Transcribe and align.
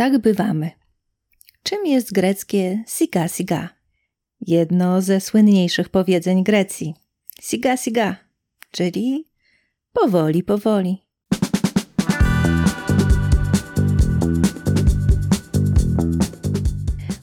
tak 0.00 0.18
bywamy. 0.18 0.70
Czym 1.62 1.86
jest 1.86 2.12
greckie 2.12 2.84
siga 2.88 3.28
siga? 3.28 3.68
Jedno 4.40 5.02
ze 5.02 5.20
słynniejszych 5.20 5.88
powiedzeń 5.88 6.44
Grecji. 6.44 6.94
Siga 7.40 7.76
siga, 7.76 8.16
czyli 8.70 9.24
powoli, 9.92 10.42
powoli. 10.42 11.06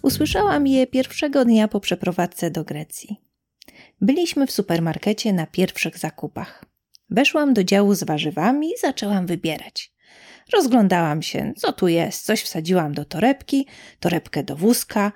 Usłyszałam 0.01 0.67
je 0.67 0.87
pierwszego 0.87 1.45
dnia 1.45 1.67
po 1.67 1.79
przeprowadzce 1.79 2.51
do 2.51 2.63
Grecji. 2.63 3.17
Byliśmy 4.01 4.47
w 4.47 4.51
supermarkecie 4.51 5.33
na 5.33 5.47
pierwszych 5.47 5.97
zakupach. 5.97 6.65
Weszłam 7.09 7.53
do 7.53 7.63
działu 7.63 7.95
z 7.95 8.03
warzywami 8.03 8.67
i 8.67 8.77
zaczęłam 8.81 9.25
wybierać. 9.25 9.96
Rozglądałam 10.53 11.21
się, 11.21 11.53
co 11.57 11.73
tu 11.73 11.87
jest. 11.87 12.25
Coś 12.25 12.41
wsadziłam 12.41 12.93
do 12.93 13.05
torebki, 13.05 13.67
torebkę 13.99 14.43
do 14.43 14.55
wózka. 14.55 15.11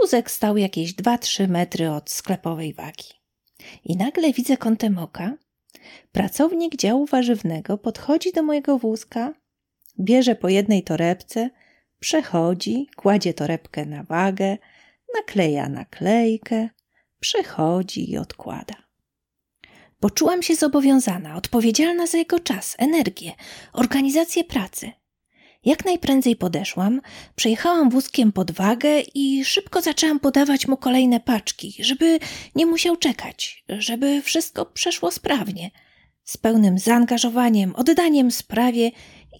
Wózek 0.00 0.30
stał 0.30 0.56
jakieś 0.56 0.94
2-3 0.94 1.48
metry 1.48 1.90
od 1.90 2.10
sklepowej 2.10 2.74
wagi. 2.74 3.08
I 3.84 3.96
nagle 3.96 4.32
widzę 4.32 4.56
kątem 4.56 4.98
oka. 4.98 5.36
Pracownik 6.12 6.76
działu 6.76 7.06
warzywnego 7.06 7.78
podchodzi 7.78 8.32
do 8.32 8.42
mojego 8.42 8.78
wózka, 8.78 9.34
bierze 10.00 10.34
po 10.34 10.48
jednej 10.48 10.82
torebce, 10.82 11.50
przechodzi, 12.00 12.88
kładzie 12.96 13.34
torebkę 13.34 13.86
na 13.86 14.02
wagę, 14.02 14.58
nakleja 15.14 15.68
naklejkę, 15.68 16.68
przechodzi 17.20 18.10
i 18.10 18.18
odkłada. 18.18 18.83
Poczułam 20.04 20.42
się 20.42 20.54
zobowiązana, 20.54 21.36
odpowiedzialna 21.36 22.06
za 22.06 22.18
jego 22.18 22.40
czas, 22.40 22.76
energię, 22.78 23.32
organizację 23.72 24.44
pracy. 24.44 24.92
Jak 25.64 25.84
najprędzej 25.84 26.36
podeszłam, 26.36 27.00
przejechałam 27.36 27.90
wózkiem 27.90 28.32
pod 28.32 28.50
wagę 28.50 29.00
i 29.14 29.44
szybko 29.44 29.80
zaczęłam 29.80 30.20
podawać 30.20 30.68
mu 30.68 30.76
kolejne 30.76 31.20
paczki, 31.20 31.74
żeby 31.80 32.18
nie 32.54 32.66
musiał 32.66 32.96
czekać, 32.96 33.64
żeby 33.68 34.22
wszystko 34.22 34.66
przeszło 34.66 35.10
sprawnie, 35.10 35.70
z 36.24 36.36
pełnym 36.36 36.78
zaangażowaniem, 36.78 37.74
oddaniem 37.76 38.30
sprawie 38.30 38.90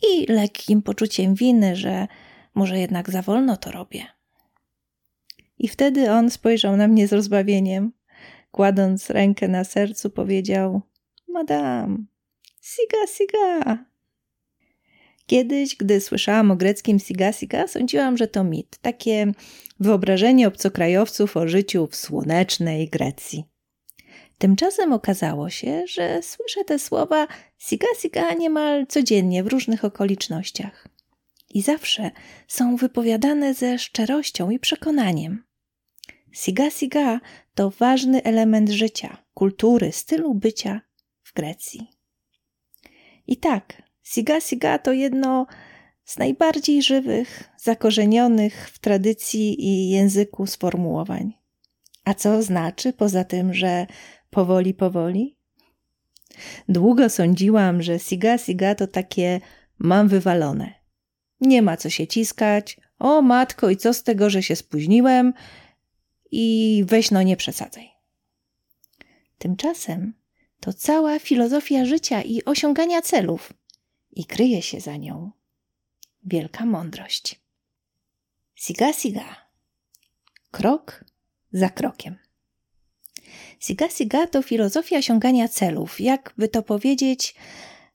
i 0.08 0.32
lekkim 0.32 0.82
poczuciem 0.82 1.34
winy, 1.34 1.76
że 1.76 2.08
może 2.54 2.78
jednak 2.78 3.10
za 3.10 3.22
wolno 3.22 3.56
to 3.56 3.72
robię. 3.72 4.06
I 5.58 5.68
wtedy 5.68 6.12
on 6.12 6.30
spojrzał 6.30 6.76
na 6.76 6.88
mnie 6.88 7.08
z 7.08 7.12
rozbawieniem 7.12 7.92
kładąc 8.54 9.10
rękę 9.10 9.48
na 9.48 9.64
sercu, 9.64 10.10
powiedział: 10.10 10.80
Madam, 11.28 12.06
siga, 12.62 13.06
siga. 13.06 13.84
Kiedyś, 15.26 15.76
gdy 15.76 16.00
słyszałam 16.00 16.50
o 16.50 16.56
greckim 16.56 16.98
siga, 16.98 17.32
siga, 17.32 17.66
sądziłam, 17.66 18.16
że 18.16 18.28
to 18.28 18.44
mit, 18.44 18.78
takie 18.78 19.32
wyobrażenie 19.80 20.48
obcokrajowców 20.48 21.36
o 21.36 21.48
życiu 21.48 21.86
w 21.86 21.96
słonecznej 21.96 22.88
Grecji. 22.88 23.44
Tymczasem 24.38 24.92
okazało 24.92 25.50
się, 25.50 25.86
że 25.86 26.22
słyszę 26.22 26.64
te 26.64 26.78
słowa 26.78 27.26
siga, 27.58 27.86
siga 28.00 28.32
niemal 28.32 28.86
codziennie 28.86 29.44
w 29.44 29.46
różnych 29.46 29.84
okolicznościach. 29.84 30.88
I 31.54 31.62
zawsze 31.62 32.10
są 32.48 32.76
wypowiadane 32.76 33.54
ze 33.54 33.78
szczerością 33.78 34.50
i 34.50 34.58
przekonaniem. 34.58 35.44
Siga 36.34 36.70
Siga 36.70 37.20
to 37.54 37.70
ważny 37.70 38.22
element 38.22 38.70
życia, 38.70 39.16
kultury, 39.34 39.92
stylu 39.92 40.34
bycia 40.34 40.80
w 41.22 41.32
Grecji. 41.32 41.90
I 43.26 43.36
tak, 43.36 43.82
Siga 44.02 44.40
Siga 44.40 44.78
to 44.78 44.92
jedno 44.92 45.46
z 46.04 46.18
najbardziej 46.18 46.82
żywych, 46.82 47.50
zakorzenionych 47.56 48.70
w 48.70 48.78
tradycji 48.78 49.66
i 49.66 49.90
języku 49.90 50.46
sformułowań. 50.46 51.32
A 52.04 52.14
co 52.14 52.42
znaczy 52.42 52.92
poza 52.92 53.24
tym, 53.24 53.54
że 53.54 53.86
powoli, 54.30 54.74
powoli? 54.74 55.36
Długo 56.68 57.08
sądziłam, 57.08 57.82
że 57.82 57.98
Siga 57.98 58.38
Siga 58.38 58.74
to 58.74 58.86
takie 58.86 59.40
mam 59.78 60.08
wywalone. 60.08 60.72
Nie 61.40 61.62
ma 61.62 61.76
co 61.76 61.90
się 61.90 62.06
ciskać. 62.06 62.76
O 62.98 63.22
matko, 63.22 63.70
i 63.70 63.76
co 63.76 63.94
z 63.94 64.02
tego, 64.02 64.30
że 64.30 64.42
się 64.42 64.56
spóźniłem? 64.56 65.32
I 66.30 66.84
weź 66.86 67.10
no 67.10 67.22
nie 67.22 67.36
przesadzaj. 67.36 67.90
Tymczasem 69.38 70.14
to 70.60 70.72
cała 70.72 71.18
filozofia 71.18 71.84
życia 71.84 72.22
i 72.22 72.44
osiągania 72.44 73.02
celów 73.02 73.52
i 74.12 74.24
kryje 74.24 74.62
się 74.62 74.80
za 74.80 74.96
nią 74.96 75.30
wielka 76.22 76.66
mądrość. 76.66 77.40
Siga 78.54 78.92
siga. 78.92 79.36
Krok 80.50 81.04
za 81.52 81.68
krokiem. 81.70 82.18
Siga 83.60 83.88
siga 83.88 84.26
to 84.26 84.42
filozofia 84.42 84.98
osiągania 84.98 85.48
celów, 85.48 86.00
jakby 86.00 86.48
to 86.48 86.62
powiedzieć, 86.62 87.34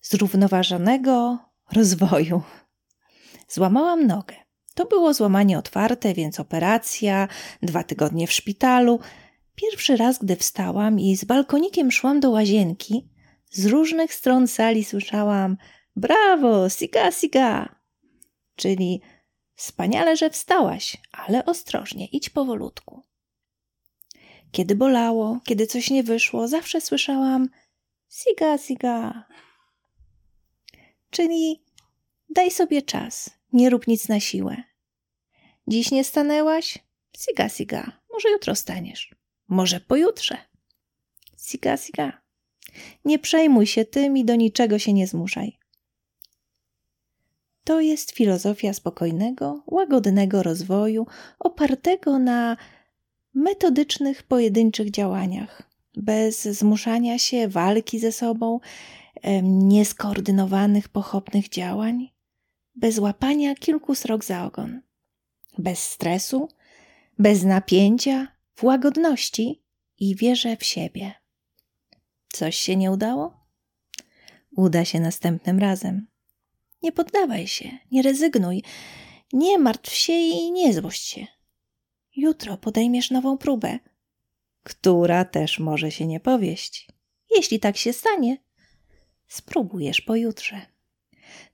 zrównoważonego 0.02 1.38
rozwoju. 1.72 2.42
Złamałam 3.48 4.08
nogę. 4.08 4.49
To 4.74 4.85
było 4.85 5.13
złamanie 5.13 5.57
otwarte, 5.57 6.13
więc 6.13 6.40
operacja, 6.40 7.28
dwa 7.62 7.84
tygodnie 7.84 8.28
w 8.28 8.31
szpitalu. 8.31 9.00
Pierwszy 9.56 9.97
raz, 9.97 10.18
gdy 10.18 10.35
wstałam 10.35 11.00
i 11.00 11.18
z 11.18 11.25
balkonikiem 11.25 11.91
szłam 11.91 12.19
do 12.19 12.30
łazienki, 12.30 13.09
z 13.52 13.66
różnych 13.66 14.13
stron 14.13 14.47
sali 14.47 14.85
słyszałam 14.85 15.57
brawo, 15.96 16.69
siga, 16.69 17.12
siga, 17.12 17.75
czyli 18.56 19.02
wspaniale, 19.56 20.18
że 20.18 20.30
wstałaś, 20.30 20.97
ale 21.12 21.46
ostrożnie, 21.46 22.06
idź 22.06 22.30
powolutku. 22.30 23.03
Kiedy 24.51 24.75
bolało, 24.75 25.40
kiedy 25.44 25.68
coś 25.68 25.90
nie 25.90 26.03
wyszło, 26.03 26.47
zawsze 26.47 26.81
słyszałam 26.81 27.50
siga, 28.09 28.57
siga. 28.57 29.25
Czyli 31.09 31.63
daj 32.30 32.51
sobie 32.51 32.81
czas, 32.81 33.39
nie 33.54 33.70
rób 33.70 33.88
nic 33.88 34.08
na 34.08 34.20
siłę. 34.20 34.64
Dziś 35.68 35.92
nie 35.92 36.04
stanęłaś? 36.04 36.80
Siga, 37.18 37.50
siga. 37.50 37.92
Może 38.14 38.30
jutro 38.30 38.56
staniesz. 38.56 39.16
Może 39.48 39.80
pojutrze. 39.80 40.38
Siga, 41.38 41.78
siga. 41.78 42.22
Nie 43.06 43.20
przejmuj 43.20 43.68
się 43.68 43.86
tym 43.86 44.18
i 44.18 44.26
do 44.26 44.36
niczego 44.36 44.80
się 44.80 44.94
nie 44.94 45.08
zmuszaj. 45.08 45.60
To 47.64 47.82
jest 47.82 48.12
filozofia 48.12 48.74
spokojnego, 48.74 49.64
łagodnego 49.68 50.44
rozwoju, 50.44 51.08
opartego 51.40 52.20
na 52.20 52.58
metodycznych, 53.34 54.24
pojedynczych 54.24 54.92
działaniach, 54.92 55.64
bez 55.96 56.44
zmuszania 56.44 57.20
się, 57.20 57.48
walki 57.48 58.00
ze 58.00 58.12
sobą, 58.12 58.60
nieskoordynowanych, 59.44 60.90
pochopnych 60.90 61.50
działań, 61.50 62.10
bez 62.80 63.00
łapania 63.00 63.56
kilku 63.56 63.96
srok 63.96 64.26
za 64.26 64.46
ogon 64.46 64.82
bez 65.60 65.84
stresu, 65.84 66.50
bez 67.20 67.44
napięcia, 67.44 68.28
w 68.56 68.64
łagodności 68.64 69.64
i 69.98 70.16
wierze 70.16 70.58
w 70.58 70.64
siebie. 70.64 71.14
Coś 72.28 72.56
się 72.56 72.76
nie 72.76 72.92
udało? 72.92 73.48
Uda 74.56 74.86
się 74.86 75.00
następnym 75.00 75.60
razem. 75.60 76.08
Nie 76.84 76.92
poddawaj 76.92 77.48
się, 77.48 77.78
nie 77.92 78.02
rezygnuj, 78.02 78.64
nie 79.34 79.58
martw 79.58 79.94
się 79.94 80.14
i 80.14 80.52
nie 80.52 80.74
złość 80.74 81.04
się. 81.04 81.28
Jutro 82.16 82.58
podejmiesz 82.58 83.12
nową 83.12 83.38
próbę, 83.38 83.80
która 84.64 85.26
też 85.26 85.60
może 85.60 85.92
się 85.92 86.08
nie 86.08 86.20
powieść. 86.20 86.88
Jeśli 87.36 87.60
tak 87.60 87.78
się 87.78 87.94
stanie, 87.94 88.38
spróbujesz 89.28 90.02
pojutrze. 90.02 90.62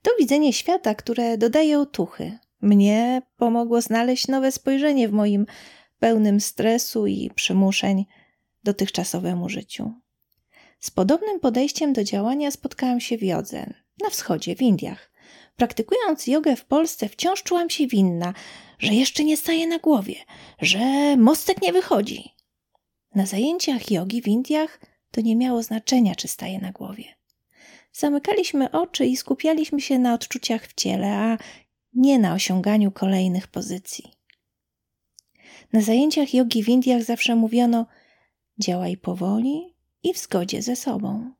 To 0.01 0.11
widzenie 0.19 0.53
świata, 0.53 0.95
które 0.95 1.37
dodaje 1.37 1.79
otuchy, 1.79 2.39
mnie 2.61 3.21
pomogło 3.37 3.81
znaleźć 3.81 4.27
nowe 4.27 4.51
spojrzenie 4.51 5.07
w 5.07 5.11
moim 5.11 5.45
pełnym 5.99 6.39
stresu 6.39 7.07
i 7.07 7.31
przymuszeń 7.35 8.05
dotychczasowemu 8.63 9.49
życiu. 9.49 9.93
Z 10.79 10.91
podobnym 10.91 11.39
podejściem 11.39 11.93
do 11.93 12.03
działania 12.03 12.51
spotkałam 12.51 12.99
się 12.99 13.17
w 13.17 13.23
jodze, 13.23 13.73
na 14.03 14.09
wschodzie, 14.09 14.55
w 14.55 14.61
Indiach. 14.61 15.11
Praktykując 15.55 16.27
jogę 16.27 16.55
w 16.55 16.65
Polsce, 16.65 17.09
wciąż 17.09 17.43
czułam 17.43 17.69
się 17.69 17.87
winna, 17.87 18.33
że 18.79 18.93
jeszcze 18.93 19.23
nie 19.23 19.37
staję 19.37 19.67
na 19.67 19.79
głowie, 19.79 20.15
że 20.61 20.79
mostek 21.17 21.61
nie 21.61 21.73
wychodzi. 21.73 22.35
Na 23.15 23.25
zajęciach 23.25 23.91
jogi 23.91 24.21
w 24.21 24.27
Indiach 24.27 24.79
to 25.11 25.21
nie 25.21 25.35
miało 25.35 25.63
znaczenia, 25.63 26.15
czy 26.15 26.27
staję 26.27 26.59
na 26.59 26.71
głowie. 26.71 27.05
Zamykaliśmy 27.97 28.71
oczy 28.71 29.05
i 29.05 29.17
skupialiśmy 29.17 29.81
się 29.81 29.99
na 29.99 30.13
odczuciach 30.13 30.67
w 30.67 30.73
ciele, 30.73 31.13
a 31.13 31.37
nie 31.93 32.19
na 32.19 32.33
osiąganiu 32.33 32.91
kolejnych 32.91 33.47
pozycji. 33.47 34.11
Na 35.73 35.81
zajęciach 35.81 36.33
jogi 36.33 36.63
w 36.63 36.69
Indiach 36.69 37.03
zawsze 37.03 37.35
mówiono: 37.35 37.85
działaj 38.59 38.97
powoli 38.97 39.75
i 40.03 40.13
w 40.13 40.17
zgodzie 40.17 40.61
ze 40.61 40.75
sobą. 40.75 41.31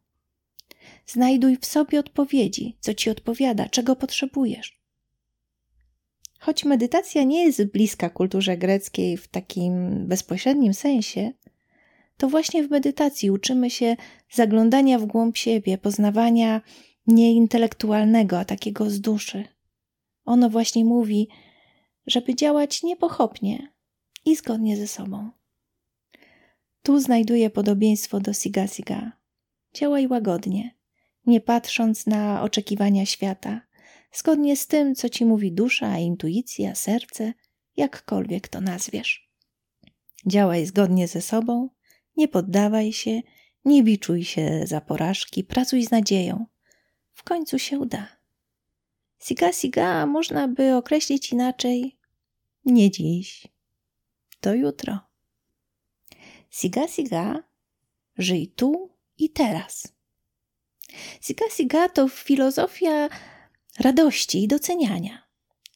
Znajduj 1.06 1.58
w 1.58 1.66
sobie 1.66 2.00
odpowiedzi, 2.00 2.78
co 2.80 2.94
ci 2.94 3.10
odpowiada, 3.10 3.70
czego 3.70 3.96
potrzebujesz. 3.96 4.80
Choć 6.40 6.66
medytacja 6.66 7.24
nie 7.24 7.44
jest 7.44 7.66
bliska 7.66 8.10
kulturze 8.10 8.58
greckiej 8.58 9.18
w 9.18 9.28
takim 9.28 10.06
bezpośrednim 10.08 10.74
sensie, 10.74 11.32
to 12.18 12.30
właśnie 12.30 12.64
w 12.64 12.72
medytacji 12.72 13.32
uczymy 13.32 13.70
się 13.70 13.96
zaglądania 14.32 15.00
w 15.00 15.06
głąb 15.06 15.38
siebie, 15.38 15.78
poznawania 15.78 16.62
nie 17.08 17.34
intelektualnego, 17.34 18.40
a 18.40 18.46
takiego 18.46 18.90
z 18.90 19.02
duszy. 19.02 19.44
Ono 20.26 20.50
właśnie 20.50 20.86
mówi, 20.86 21.28
żeby 22.08 22.36
działać 22.36 22.84
niepochopnie 22.84 23.74
i 24.26 24.36
zgodnie 24.36 24.78
ze 24.78 24.88
sobą. 24.88 25.30
Tu 26.82 27.00
znajduję 27.00 27.50
podobieństwo 27.50 28.20
do 28.20 28.34
Siga 28.34 28.68
Siga. 28.68 29.12
Działaj 29.74 30.08
łagodnie, 30.08 30.76
nie 31.26 31.42
patrząc 31.42 32.08
na 32.08 32.42
oczekiwania 32.42 33.06
świata, 33.06 33.62
zgodnie 34.14 34.58
z 34.58 34.68
tym, 34.68 34.96
co 34.96 35.10
ci 35.10 35.26
mówi 35.26 35.52
dusza, 35.52 35.98
intuicja, 35.98 36.76
serce, 36.76 37.34
jakkolwiek 37.78 38.48
to 38.48 38.62
nazwiesz. 38.62 39.32
Działaj 40.26 40.66
zgodnie 40.66 41.08
ze 41.08 41.22
sobą, 41.22 41.70
nie 42.18 42.28
poddawaj 42.28 42.94
się, 42.94 43.22
nie 43.66 43.84
biczuj 43.84 44.24
się 44.24 44.62
za 44.66 44.82
porażki, 44.82 45.44
pracuj 45.44 45.84
z 45.84 45.92
nadzieją. 45.92 46.46
W 47.14 47.24
końcu 47.24 47.60
się 47.60 47.80
uda. 47.80 48.08
Siga 49.20 49.54
Siga 49.54 50.06
można 50.06 50.48
by 50.48 50.76
określić 50.76 51.32
inaczej 51.32 51.98
nie 52.66 52.92
dziś, 52.92 53.48
to 54.40 54.54
jutro. 54.54 55.00
Siga 56.50 56.88
Siga, 56.88 57.44
żyj 58.18 58.48
tu 58.48 58.90
i 59.18 59.30
teraz. 59.30 59.94
Siga 61.22 61.46
Siga 61.50 61.90
to 61.90 62.08
filozofia 62.08 63.10
radości 63.80 64.44
i 64.44 64.48
doceniania. 64.48 65.26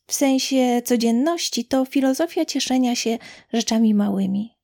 W 0.07 0.13
sensie 0.13 0.81
codzienności 0.85 1.65
to 1.65 1.85
filozofia 1.85 2.45
cieszenia 2.45 2.95
się 2.95 3.17
rzeczami 3.53 3.93
małymi. 3.93 4.58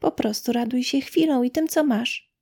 Po 0.00 0.12
prostu 0.12 0.52
raduj 0.52 0.84
się 0.84 1.00
chwilą 1.00 1.42
i 1.42 1.50
tym, 1.50 1.68
co 1.68 1.84
masz. 1.84 2.32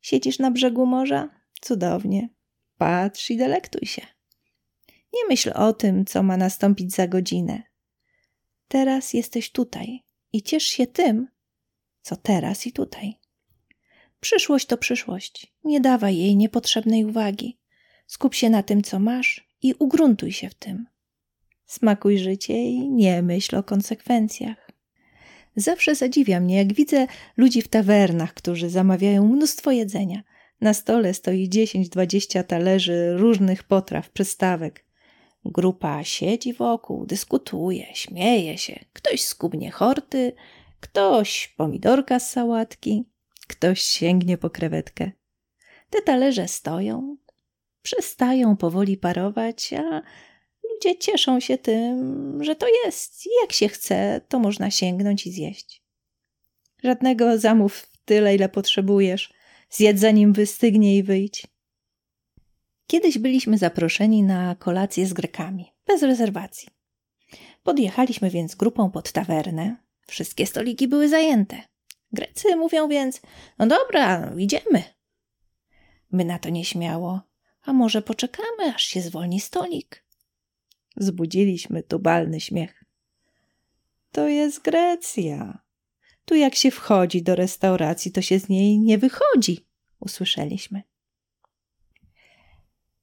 Siedzisz 0.00 0.38
na 0.38 0.50
brzegu 0.50 0.86
morza? 0.86 1.30
Cudownie. 1.60 2.28
Patrz 2.78 3.30
i 3.30 3.36
delektuj 3.36 3.86
się. 3.86 4.02
Nie 5.12 5.24
myśl 5.28 5.52
o 5.54 5.72
tym, 5.72 6.04
co 6.04 6.22
ma 6.22 6.36
nastąpić 6.36 6.94
za 6.94 7.08
godzinę. 7.08 7.62
Teraz 8.68 9.14
jesteś 9.14 9.52
tutaj 9.52 10.04
i 10.32 10.42
ciesz 10.42 10.64
się 10.64 10.86
tym, 10.86 11.28
co 12.02 12.16
teraz 12.16 12.66
i 12.66 12.72
tutaj. 12.72 13.14
Przyszłość 14.20 14.66
to 14.66 14.78
przyszłość. 14.78 15.54
Nie 15.64 15.80
dawaj 15.80 16.16
jej 16.16 16.36
niepotrzebnej 16.36 17.04
uwagi. 17.04 17.58
Skup 18.06 18.34
się 18.34 18.50
na 18.50 18.62
tym, 18.62 18.82
co 18.82 18.98
masz 18.98 19.48
i 19.62 19.74
ugruntuj 19.78 20.32
się 20.32 20.48
w 20.48 20.54
tym. 20.54 20.86
Smakuj 21.66 22.18
życie 22.18 22.64
i 22.64 22.90
nie 22.90 23.22
myśl 23.22 23.56
o 23.56 23.62
konsekwencjach. 23.62 24.67
Zawsze 25.58 25.94
zadziwia 25.94 26.40
mnie, 26.40 26.56
jak 26.56 26.72
widzę 26.72 27.06
ludzi 27.36 27.62
w 27.62 27.68
tawernach, 27.68 28.34
którzy 28.34 28.70
zamawiają 28.70 29.28
mnóstwo 29.28 29.70
jedzenia. 29.70 30.22
Na 30.60 30.74
stole 30.74 31.14
stoi 31.14 31.48
10-20 31.48 32.44
talerzy 32.44 33.16
różnych 33.16 33.62
potraw, 33.62 34.10
przystawek. 34.10 34.84
Grupa 35.44 36.04
siedzi 36.04 36.52
wokół, 36.52 37.06
dyskutuje, 37.06 37.86
śmieje 37.94 38.58
się. 38.58 38.78
Ktoś 38.92 39.24
skubnie 39.24 39.70
horty, 39.70 40.32
ktoś 40.80 41.54
pomidorka 41.56 42.20
z 42.20 42.30
sałatki, 42.30 43.04
ktoś 43.46 43.80
sięgnie 43.80 44.38
po 44.38 44.50
krewetkę. 44.50 45.10
Te 45.90 46.02
talerze 46.02 46.48
stoją, 46.48 47.16
przestają 47.82 48.56
powoli 48.56 48.96
parować, 48.96 49.72
a 49.72 50.02
ludzie 50.78 50.98
cieszą 50.98 51.40
się 51.40 51.58
tym, 51.58 52.44
że 52.44 52.56
to 52.56 52.66
jest. 52.84 53.22
Jak 53.42 53.52
się 53.52 53.68
chce, 53.68 54.20
to 54.28 54.38
można 54.38 54.70
sięgnąć 54.70 55.26
i 55.26 55.32
zjeść. 55.32 55.82
Żadnego 56.84 57.38
zamów 57.38 57.86
tyle, 58.04 58.34
ile 58.34 58.48
potrzebujesz. 58.48 59.32
Zjedz 59.70 60.00
zanim 60.00 60.32
wystygnie 60.32 60.96
i 60.96 61.02
wyjdź. 61.02 61.46
Kiedyś 62.86 63.18
byliśmy 63.18 63.58
zaproszeni 63.58 64.22
na 64.22 64.54
kolację 64.54 65.06
z 65.06 65.12
Grekami, 65.12 65.72
bez 65.86 66.02
rezerwacji. 66.02 66.68
Podjechaliśmy 67.62 68.30
więc 68.30 68.54
grupą 68.54 68.90
pod 68.90 69.12
tawernę. 69.12 69.76
Wszystkie 70.06 70.46
stoliki 70.46 70.88
były 70.88 71.08
zajęte. 71.08 71.62
Grecy 72.12 72.56
mówią 72.56 72.88
więc: 72.88 73.20
No 73.58 73.66
dobra, 73.66 74.32
idziemy. 74.38 74.82
My 76.10 76.24
na 76.24 76.38
to 76.38 76.48
nieśmiało. 76.48 77.20
A 77.62 77.72
może 77.72 78.02
poczekamy, 78.02 78.74
aż 78.74 78.82
się 78.84 79.00
zwolni 79.00 79.40
stolik? 79.40 80.07
Zbudziliśmy 80.96 81.82
tubalny 81.82 82.40
śmiech. 82.40 82.84
To 84.12 84.28
jest 84.28 84.62
Grecja. 84.62 85.58
Tu 86.24 86.34
jak 86.34 86.54
się 86.54 86.70
wchodzi 86.70 87.22
do 87.22 87.34
restauracji, 87.34 88.12
to 88.12 88.22
się 88.22 88.38
z 88.38 88.48
niej 88.48 88.78
nie 88.78 88.98
wychodzi, 88.98 89.66
usłyszeliśmy. 90.00 90.82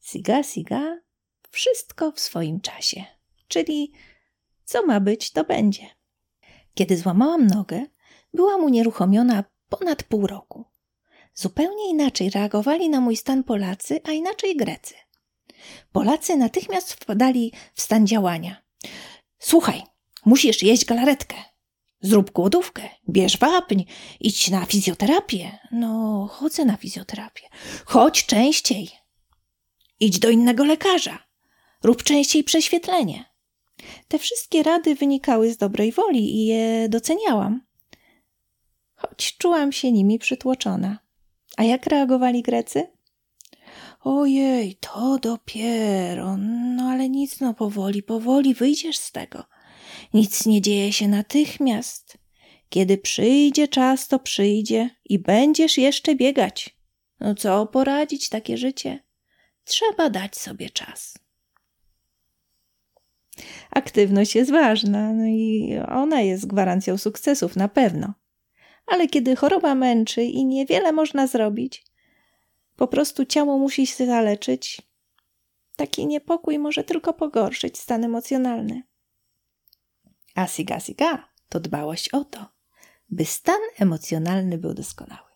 Siga, 0.01 0.43
siga, 0.43 0.99
wszystko 1.49 2.11
w 2.11 2.19
swoim 2.19 2.61
czasie. 2.61 3.05
Czyli 3.47 3.91
co 4.65 4.85
ma 4.85 4.99
być, 4.99 5.31
to 5.31 5.43
będzie. 5.43 5.85
Kiedy 6.73 6.97
złamałam 6.97 7.47
nogę, 7.47 7.85
byłam 8.33 8.63
unieruchomiona 8.63 9.43
ponad 9.69 10.03
pół 10.03 10.27
roku. 10.27 10.65
Zupełnie 11.33 11.89
inaczej 11.89 12.29
reagowali 12.29 12.89
na 12.89 13.01
mój 13.01 13.15
stan 13.15 13.43
Polacy, 13.43 13.99
a 14.03 14.11
inaczej 14.11 14.57
Grecy. 14.57 14.93
Polacy 15.91 16.37
natychmiast 16.37 16.93
wpadali 16.93 17.51
w 17.73 17.81
stan 17.81 18.07
działania. 18.07 18.61
Słuchaj, 19.39 19.83
musisz 20.25 20.63
jeść 20.63 20.85
galaretkę. 20.85 21.35
Zrób 22.01 22.31
głodówkę, 22.31 22.89
bierz 23.09 23.37
wapń, 23.37 23.83
idź 24.19 24.49
na 24.49 24.65
fizjoterapię. 24.65 25.59
No, 25.71 26.27
chodzę 26.31 26.65
na 26.65 26.77
fizjoterapię. 26.77 27.49
Chodź 27.85 28.25
częściej. 28.25 28.89
Idź 29.99 30.19
do 30.19 30.29
innego 30.29 30.65
lekarza. 30.65 31.19
Rób 31.83 32.03
częściej 32.03 32.43
prześwietlenie. 32.43 33.25
Te 34.07 34.19
wszystkie 34.19 34.63
rady 34.63 34.95
wynikały 34.95 35.53
z 35.53 35.57
dobrej 35.57 35.91
woli 35.91 36.35
i 36.35 36.45
je 36.45 36.89
doceniałam, 36.89 37.61
choć 38.95 39.37
czułam 39.37 39.71
się 39.71 39.91
nimi 39.91 40.19
przytłoczona. 40.19 40.99
A 41.57 41.63
jak 41.63 41.85
reagowali 41.85 42.41
Grecy? 42.41 42.87
Ojej, 44.05 44.75
to 44.75 45.19
dopiero. 45.19 46.37
No 46.37 46.83
ale 46.83 47.09
nic, 47.09 47.39
no 47.41 47.53
powoli, 47.53 48.03
powoli 48.03 48.53
wyjdziesz 48.53 48.97
z 48.97 49.11
tego. 49.11 49.43
Nic 50.13 50.45
nie 50.45 50.61
dzieje 50.61 50.93
się 50.93 51.07
natychmiast. 51.07 52.17
Kiedy 52.69 52.97
przyjdzie 52.97 53.67
czas, 53.67 54.07
to 54.07 54.19
przyjdzie 54.19 54.89
i 55.05 55.19
będziesz 55.19 55.77
jeszcze 55.77 56.15
biegać. 56.15 56.77
No 57.19 57.35
co 57.35 57.65
poradzić 57.65 58.29
takie 58.29 58.57
życie? 58.57 59.03
Trzeba 59.63 60.09
dać 60.09 60.37
sobie 60.37 60.69
czas. 60.69 61.17
Aktywność 63.71 64.35
jest 64.35 64.51
ważna, 64.51 65.13
no 65.13 65.25
i 65.25 65.75
ona 65.89 66.21
jest 66.21 66.47
gwarancją 66.47 66.97
sukcesów 66.97 67.55
na 67.55 67.67
pewno. 67.67 68.13
Ale 68.87 69.07
kiedy 69.07 69.35
choroba 69.35 69.75
męczy 69.75 70.23
i 70.23 70.45
niewiele 70.45 70.91
można 70.91 71.27
zrobić, 71.27 71.83
po 72.75 72.87
prostu 72.87 73.25
ciało 73.25 73.57
musi 73.57 73.87
się 73.87 74.05
zaleczyć, 74.05 74.81
taki 75.75 76.07
niepokój 76.07 76.59
może 76.59 76.83
tylko 76.83 77.13
pogorszyć 77.13 77.79
stan 77.79 78.03
emocjonalny. 78.03 78.83
A 80.35 80.47
siga 80.47 80.79
siga 80.79 81.29
to 81.49 81.59
dbałość 81.59 82.09
o 82.09 82.25
to, 82.25 82.45
by 83.09 83.25
stan 83.25 83.61
emocjonalny 83.77 84.57
był 84.57 84.73
doskonały. 84.73 85.29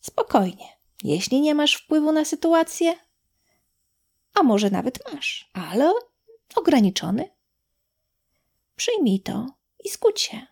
Spokojnie, 0.00 0.68
jeśli 1.04 1.40
nie 1.40 1.54
masz 1.54 1.74
wpływu 1.74 2.12
na 2.12 2.24
sytuację, 2.24 2.94
a 4.34 4.42
może 4.42 4.70
nawet 4.70 5.12
masz, 5.12 5.50
ale 5.52 5.92
ograniczony, 6.54 7.30
przyjmij 8.76 9.20
to 9.20 9.46
i 9.84 9.88
skudź 9.88 10.20
się. 10.20 10.46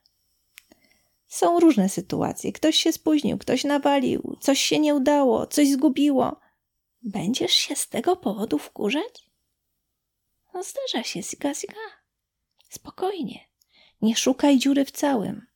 Są 1.29 1.61
różne 1.61 1.89
sytuacje. 1.89 2.53
Ktoś 2.53 2.77
się 2.77 2.93
spóźnił, 2.93 3.39
ktoś 3.39 3.65
nawalił, 3.65 4.37
coś 4.41 4.61
się 4.61 4.79
nie 4.79 4.95
udało, 4.95 5.47
coś 5.47 5.69
zgubiło. 5.71 6.41
Będziesz 7.03 7.53
się 7.53 7.77
z 7.77 7.89
tego 7.89 8.17
powodu 8.17 8.59
wkurzać? 8.59 9.31
No 10.55 10.63
zdarza 10.63 11.05
się, 11.05 11.23
siga, 11.23 11.55
siga. 11.55 11.75
Spokojnie. 12.71 13.41
Nie 14.03 14.17
szukaj 14.17 14.59
dziury 14.59 14.85
w 14.85 14.91
całym. 14.91 15.47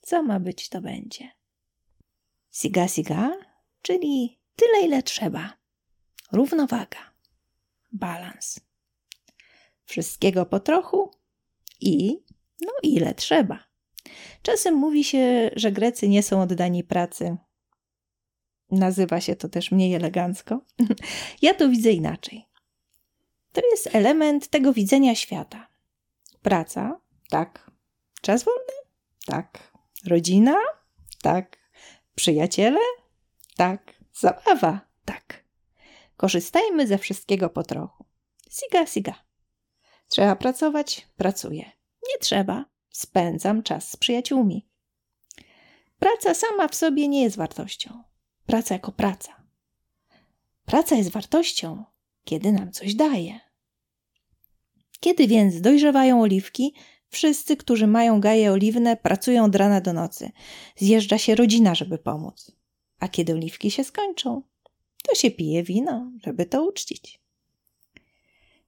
Co 0.00 0.22
ma 0.22 0.40
być, 0.40 0.68
to 0.68 0.80
będzie. 0.80 1.30
Siga, 2.50 2.88
siga, 2.88 3.36
czyli 3.82 4.40
tyle, 4.56 4.80
ile 4.80 5.02
trzeba. 5.02 5.56
Równowaga. 6.32 7.12
Balans. 7.92 8.60
Wszystkiego 9.84 10.46
po 10.46 10.60
trochu 10.60 11.10
i 11.80 12.24
no 12.60 12.72
ile 12.82 13.14
trzeba. 13.14 13.71
Czasem 14.42 14.74
mówi 14.74 15.04
się, 15.04 15.50
że 15.56 15.72
Grecy 15.72 16.08
nie 16.08 16.22
są 16.22 16.42
oddani 16.42 16.84
pracy. 16.84 17.36
Nazywa 18.70 19.20
się 19.20 19.36
to 19.36 19.48
też 19.48 19.70
mniej 19.70 19.94
elegancko. 19.94 20.60
ja 21.42 21.54
to 21.54 21.68
widzę 21.68 21.90
inaczej. 21.90 22.48
To 23.52 23.60
jest 23.70 23.94
element 23.94 24.48
tego 24.48 24.72
widzenia 24.72 25.14
świata. 25.14 25.68
Praca, 26.42 27.00
tak. 27.28 27.70
Czas 28.20 28.44
wolny, 28.44 28.72
tak. 29.26 29.72
Rodzina, 30.06 30.54
tak. 31.22 31.58
Przyjaciele, 32.14 32.80
tak. 33.56 33.94
Zabawa, 34.12 34.80
tak. 35.04 35.44
Korzystajmy 36.16 36.86
ze 36.86 36.98
wszystkiego 36.98 37.50
po 37.50 37.62
trochu. 37.62 38.04
Siga, 38.50 38.86
siga. 38.86 39.14
Trzeba 40.08 40.36
pracować, 40.36 41.08
pracuję. 41.16 41.70
Nie 42.08 42.18
trzeba, 42.20 42.64
spędzam 42.92 43.62
czas 43.62 43.90
z 43.90 43.96
przyjaciółmi. 43.96 44.68
Praca 45.98 46.34
sama 46.34 46.68
w 46.68 46.74
sobie 46.74 47.08
nie 47.08 47.22
jest 47.22 47.36
wartością. 47.36 48.02
Praca 48.46 48.74
jako 48.74 48.92
praca. 48.92 49.42
Praca 50.64 50.96
jest 50.96 51.10
wartością, 51.10 51.84
kiedy 52.24 52.52
nam 52.52 52.72
coś 52.72 52.94
daje. 52.94 53.40
Kiedy 55.00 55.26
więc 55.26 55.60
dojrzewają 55.60 56.22
oliwki, 56.22 56.74
wszyscy, 57.08 57.56
którzy 57.56 57.86
mają 57.86 58.20
gaje 58.20 58.52
oliwne, 58.52 58.96
pracują 58.96 59.44
od 59.44 59.56
rana 59.56 59.80
do 59.80 59.92
nocy. 59.92 60.30
Zjeżdża 60.76 61.18
się 61.18 61.34
rodzina, 61.34 61.74
żeby 61.74 61.98
pomóc. 61.98 62.52
A 62.98 63.08
kiedy 63.08 63.32
oliwki 63.32 63.70
się 63.70 63.84
skończą, 63.84 64.42
to 65.02 65.14
się 65.14 65.30
pije 65.30 65.62
wino, 65.62 66.12
żeby 66.24 66.46
to 66.46 66.64
uczcić. 66.64 67.20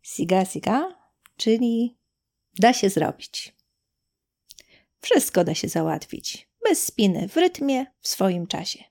Siga, 0.02 0.44
siga, 0.44 0.98
czyli 1.36 1.96
da 2.58 2.72
się 2.72 2.90
zrobić. 2.90 3.53
Wszystko 5.04 5.44
da 5.44 5.54
się 5.54 5.68
załatwić, 5.68 6.48
bez 6.68 6.84
spiny, 6.84 7.28
w 7.28 7.36
rytmie, 7.36 7.86
w 8.00 8.08
swoim 8.08 8.46
czasie. 8.46 8.84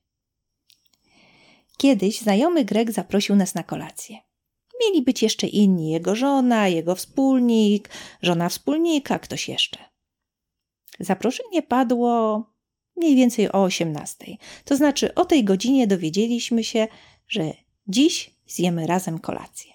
Kiedyś 1.78 2.22
znajomy 2.22 2.66
Grek 2.66 2.92
zaprosił 2.92 3.36
nas 3.36 3.56
na 3.56 3.64
kolację. 3.64 4.18
Mieli 4.82 5.02
być 5.02 5.24
jeszcze 5.24 5.48
inni, 5.48 5.92
jego 5.92 6.16
żona, 6.16 6.68
jego 6.68 6.96
wspólnik, 6.96 7.90
żona 8.22 8.50
wspólnika, 8.50 9.20
ktoś 9.20 9.50
jeszcze. 9.50 9.78
Zaproszenie 11.00 11.62
padło 11.62 12.44
mniej 12.96 13.16
więcej 13.16 13.52
o 13.52 13.64
18. 13.64 14.26
To 14.66 14.76
znaczy 14.76 15.16
o 15.16 15.26
tej 15.26 15.44
godzinie 15.44 15.88
dowiedzieliśmy 15.88 16.64
się, 16.64 16.88
że 17.28 17.54
dziś 17.88 18.36
zjemy 18.48 18.88
razem 18.88 19.20
kolację. 19.20 19.74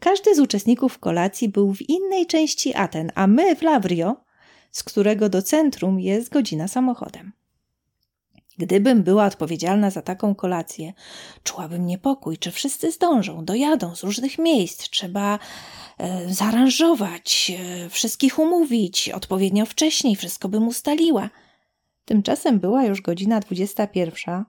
Każdy 0.00 0.34
z 0.34 0.38
uczestników 0.40 0.98
kolacji 0.98 1.48
był 1.48 1.74
w 1.74 1.88
innej 1.88 2.26
części 2.26 2.74
Aten, 2.74 3.12
a 3.14 3.26
my 3.26 3.56
w 3.56 3.62
Lavrio, 3.62 4.29
z 4.70 4.82
którego 4.82 5.28
do 5.28 5.42
centrum 5.42 6.00
jest 6.00 6.28
godzina 6.28 6.68
samochodem. 6.68 7.32
Gdybym 8.60 9.02
była 9.02 9.24
odpowiedzialna 9.24 9.90
za 9.90 10.02
taką 10.02 10.34
kolację, 10.34 10.92
czułabym 11.42 11.86
niepokój, 11.86 12.38
czy 12.38 12.50
wszyscy 12.50 12.92
zdążą, 12.92 13.44
dojadą 13.44 13.96
z 13.96 14.02
różnych 14.02 14.38
miejsc, 14.38 14.90
trzeba 14.90 15.38
e, 15.98 16.34
zaaranżować, 16.34 17.52
e, 17.58 17.88
wszystkich 17.88 18.38
umówić 18.38 19.08
odpowiednio 19.08 19.66
wcześniej, 19.66 20.16
wszystko 20.16 20.48
bym 20.48 20.68
ustaliła. 20.68 21.30
Tymczasem 22.04 22.60
była 22.60 22.84
już 22.84 23.02
godzina 23.02 23.40
21, 23.40 24.44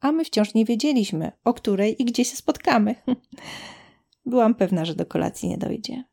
a 0.00 0.12
my 0.12 0.24
wciąż 0.24 0.54
nie 0.54 0.64
wiedzieliśmy, 0.64 1.32
o 1.44 1.54
której 1.54 2.02
i 2.02 2.04
gdzie 2.04 2.24
się 2.24 2.36
spotkamy. 2.36 2.94
Byłam 4.26 4.54
pewna, 4.54 4.84
że 4.84 4.94
do 4.94 5.06
kolacji 5.06 5.48
nie 5.48 5.58
dojdzie. 5.58 6.04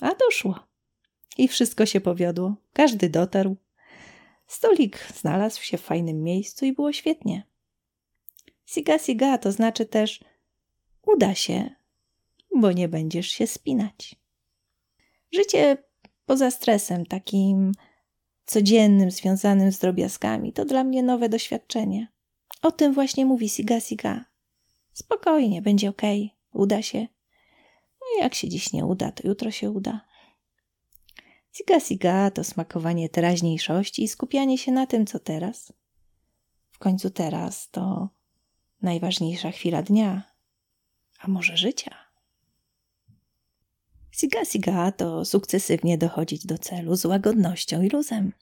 A 0.00 0.14
doszło. 0.14 0.69
I 1.40 1.48
wszystko 1.48 1.86
się 1.86 2.00
powiodło. 2.00 2.54
Każdy 2.72 3.08
dotarł. 3.08 3.56
Stolik 4.46 5.06
znalazł 5.14 5.62
się 5.62 5.78
w 5.78 5.80
fajnym 5.80 6.22
miejscu 6.22 6.64
i 6.64 6.72
było 6.72 6.92
świetnie. 6.92 7.42
Siga 8.66 8.98
siga 8.98 9.38
to 9.38 9.52
znaczy 9.52 9.86
też 9.86 10.20
uda 11.06 11.34
się, 11.34 11.70
bo 12.56 12.72
nie 12.72 12.88
będziesz 12.88 13.28
się 13.28 13.46
spinać. 13.46 14.16
Życie 15.32 15.76
poza 16.26 16.50
stresem, 16.50 17.06
takim 17.06 17.72
codziennym, 18.46 19.10
związanym 19.10 19.72
z 19.72 19.78
drobiazgami, 19.78 20.52
to 20.52 20.64
dla 20.64 20.84
mnie 20.84 21.02
nowe 21.02 21.28
doświadczenie. 21.28 22.08
O 22.62 22.72
tym 22.72 22.94
właśnie 22.94 23.26
mówi 23.26 23.48
Siga 23.48 23.80
Siga. 23.80 24.24
Spokojnie, 24.92 25.62
będzie 25.62 25.88
ok, 25.88 26.02
uda 26.52 26.82
się. 26.82 27.00
No 28.00 28.22
jak 28.22 28.34
się 28.34 28.48
dziś 28.48 28.72
nie 28.72 28.86
uda, 28.86 29.12
to 29.12 29.28
jutro 29.28 29.50
się 29.50 29.70
uda. 29.70 30.09
Siga 31.52 31.80
Siga 31.80 32.30
to 32.30 32.44
smakowanie 32.44 33.08
teraźniejszości 33.08 34.02
i 34.02 34.08
skupianie 34.08 34.58
się 34.58 34.72
na 34.72 34.86
tym, 34.86 35.06
co 35.06 35.18
teraz. 35.18 35.72
W 36.70 36.78
końcu 36.78 37.10
teraz 37.10 37.70
to 37.70 38.08
najważniejsza 38.82 39.50
chwila 39.50 39.82
dnia, 39.82 40.22
a 41.18 41.28
może 41.28 41.56
życia. 41.56 41.94
Siga 44.10 44.44
Siga 44.44 44.92
to 44.92 45.24
sukcesywnie 45.24 45.98
dochodzić 45.98 46.46
do 46.46 46.58
celu 46.58 46.96
z 46.96 47.04
łagodnością 47.04 47.82
i 47.82 47.88
luzem. 47.88 48.32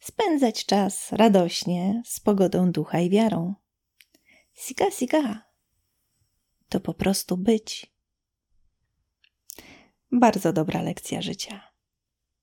Spędzać 0.00 0.66
czas 0.66 1.12
radośnie, 1.12 2.02
z 2.06 2.20
pogodą 2.20 2.72
ducha 2.72 3.00
i 3.00 3.10
wiarą. 3.10 3.54
Siga 4.54 4.90
Siga 4.90 5.42
to 6.68 6.80
po 6.80 6.94
prostu 6.94 7.36
być. 7.36 7.92
Bardzo 10.12 10.52
dobra 10.52 10.82
lekcja 10.82 11.22
życia 11.22 11.67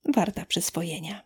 warta 0.05 0.45
przyswojenia. 0.45 1.24